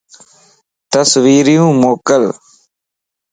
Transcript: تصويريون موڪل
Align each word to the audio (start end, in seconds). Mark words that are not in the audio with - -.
تصويريون 0.93 1.73
موڪل 1.81 2.23